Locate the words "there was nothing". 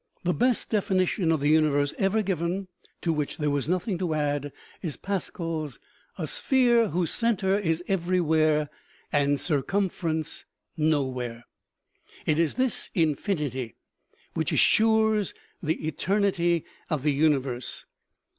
3.37-3.99